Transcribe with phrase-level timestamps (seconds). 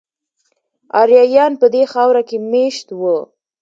[1.01, 3.17] آریایان په دې خاوره کې میشت وو